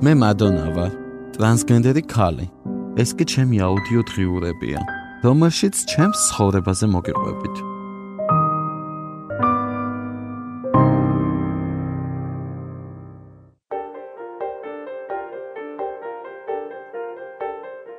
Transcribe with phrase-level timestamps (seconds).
[0.00, 0.92] მე მადონა ვარ,
[1.36, 2.46] ტრანსგენდერი ქალი.
[2.96, 4.80] ეს კი ჩემი აუდიო დღიურებია,
[5.20, 7.56] რომელშიც ჩემს ცხოვრებაზე მოგიყვებით.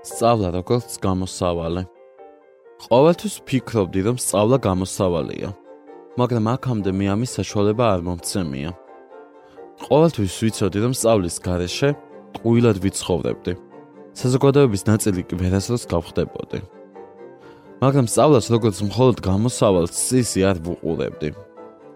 [0.02, 1.84] სწავლა როგორც გამოსავალი.
[2.90, 5.50] ყოველთვის ფიქრობდი, რომ სწავლა გამოსავალია,
[6.18, 8.72] მაგრამ აქამდე მე ამის საშუალება არ მომცემია.
[9.88, 11.90] ყოველთვის ვიცოდი, რომ სწავლის გარეშე
[12.42, 13.54] ყვილად ვიცხოვრებდი.
[14.12, 16.60] საზოგადოების ნაწილი კი ვერასდროს გავხდებოდი.
[17.82, 21.30] მაგრამ სწავლას როგორც მხოლოდ გამოსავალს სისი არ ვუყურებდი.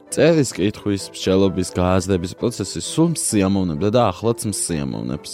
[0.09, 5.31] წერის კითხვის, მსჯელობის, გააზრების პროცესი სულ მსიამოვნებდა და ახლაც მსიამოვნებს.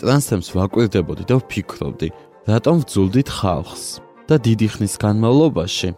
[0.00, 2.08] ტრანსფერს ვაკვირდებოდი და ვფიქრობდი,
[2.50, 3.84] რატომ ვძულდით ხალხს
[4.28, 5.88] და დიდი ხნის განმავლობაში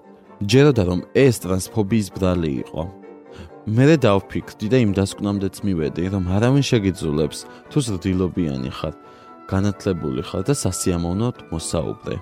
[0.46, 2.97] ჯეროდა რომ ეს ტრანსფობიის ბრალი იყო.
[3.68, 7.38] მე დავფიქრდი და იმ დასკვნამდეც მივედი, რომ არავინ შეგიძულებს
[7.70, 8.94] თუ ზრდილობიანი ხარ,
[9.48, 12.16] განათლებული ხარ და სასიამოვნოდ მოსაუბრე.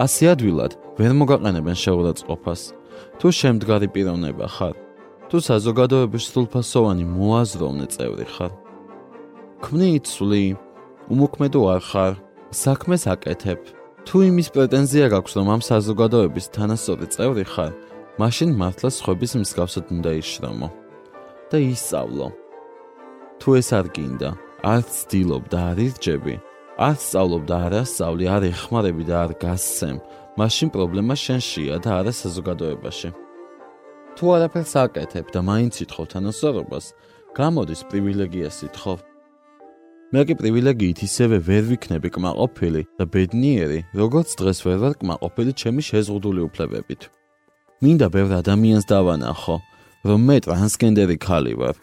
[0.00, 2.60] ასე ადვილად ვერ მოგაყენებენ შეურაცხყოფას.
[3.20, 4.74] თუ შემდგარი პიროვნება ხარ,
[5.28, 8.52] თუ საზოგადოების სრულფასოვანი მოაზროვნე წევრი ხარ.
[9.60, 10.44] ქმნი იცვლი,
[11.12, 12.12] უმოქმედო არ ხარ,
[12.50, 13.60] საქმეს აკეთებ.
[14.08, 17.72] თუ იმის პრეტენზია გაქვს, რომ ამ საზოგადოების თანასწორი წევრი ხარ,
[18.20, 20.68] მაშინ მართლა სხვების მსგავსად უნდა იშრომო
[21.50, 22.28] და ისწავლო.
[23.40, 24.30] თუ ეს არ გინდა,
[24.72, 26.34] არ ცდილობ და არ ირჯები,
[26.86, 29.98] არ სწავლობ და არ ასწავლი, არ ეხმარები და არ გასცემ,
[30.40, 33.10] მაშინ პრობლემა შენშია და არა საზოგადოებაში.
[34.16, 36.86] თუ არაფერს აკეთებ და მაინც ითხოვ თანასწორობას,
[37.38, 38.98] გამოდის პრივილეგიას ითხოვ.
[40.12, 45.82] მე კი პრივილეგიით ისევე ვერ ვიქნები კმაყოფილი და ბედნიერი, როგორც დღეს ვერ ვარ კმაყოფილი ჩემი
[45.88, 47.02] შეზღუდული უფლებებით.
[47.80, 49.56] მინდა ბევრ ადამიანს დავანახო,
[50.08, 51.76] რომ მე ტრანსგენდერი ხალი ვარ.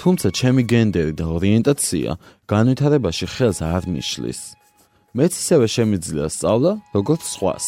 [0.00, 2.10] თუმცა ჩემი გენდერი და ორიენტაცია
[2.48, 4.40] განვითარებაში ხელს არ მიშლის.
[5.16, 7.66] მეც ისევე შემიძლია სწავლა, როგორც სხვას.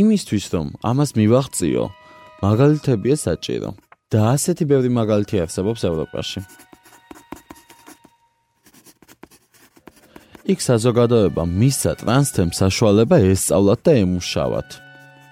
[0.00, 1.84] იმისთვის რომ ამას მივაღწიო,
[2.42, 3.70] მაგალითებია საჭირო.
[4.12, 6.40] და ასეთი ბევრი მაგალითი არსებობს ევროპაში.
[10.52, 14.81] იქ საზოგადოება მისცა ტრანსთემ საშუალება ესწავლათ და ემუშავათ.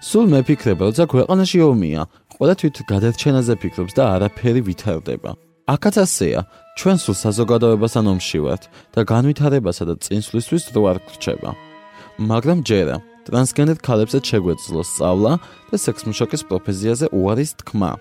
[0.00, 2.02] სულ მეფიქრება, რომ ქვეყანაში ომია,
[2.32, 5.30] ყველა თვით გადარჩენაზე ფიქრობს და არაფერი ვითარდება.
[5.68, 6.40] აქაც ასეა,
[6.80, 8.62] ჩვენ სულ საზოგადოებასთან ომში ვართ
[8.96, 11.50] და განვითარებასა და წინსვლისთვის რო არ გრჩება.
[12.16, 12.96] მაგრამ ჯერა,
[13.28, 15.32] ტრანსგენდერ ქალებსაც შეგვეძლო სწავლა
[15.68, 17.92] და სექსმუშაკის პროფესიაზე უარის თქმა.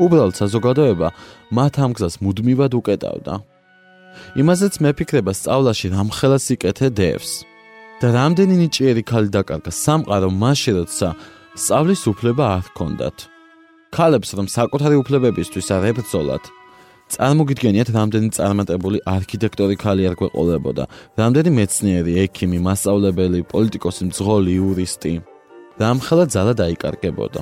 [0.00, 1.08] უბრალოდ საზოგადოება
[1.52, 3.34] მათ ამ გზას მუდმივად უკეტავდა.
[4.40, 7.32] იმაზეც მეფიქრება სწავლაში რამხელა სიკეთე დევს.
[8.04, 11.08] და რამდენი ნიჭიერი ქალი დაკარგა სამყარო მაშინ როცა
[11.54, 13.16] სწავლის უფლება არ ჰქონდათ.
[13.94, 16.44] ქალებს რომ საკუთარი უფლებებისთვის არ ებრძოლათ,
[17.14, 20.84] წარმოგიდგენიათ რამდენი წარმატებული არქიტექტორი ქალი არ გვეყოლებოდა,
[21.20, 25.12] რამდენი მეცნიერი, ექიმი, მასწავლებელი, პოლიტიკოსი, მძღოლი, იურისტი.
[25.78, 27.40] რამხელა ძალა დაიკარგებოდა.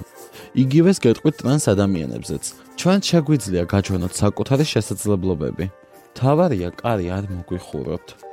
[0.63, 2.45] იგივეს გეტყვით ტრანს ადამიანებზეც.
[2.81, 5.65] ჩვენ შეგვიძლია გაჩვენოთ საკუთარი შესაძლებლობები.
[6.17, 8.32] თავარია კარი არ მოგვიხუროთ.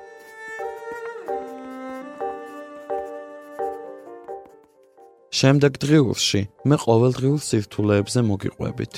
[5.30, 8.94] შემდეგ დღიურში მე ყოველდღიურ სირთულეებზე მოგიყვებით.